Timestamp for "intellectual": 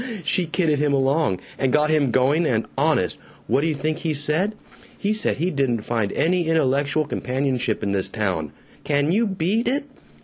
6.47-7.05